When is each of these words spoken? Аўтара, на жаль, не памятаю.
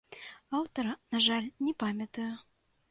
Аўтара, 0.59 0.95
на 1.17 1.21
жаль, 1.27 1.49
не 1.69 1.73
памятаю. 1.87 2.31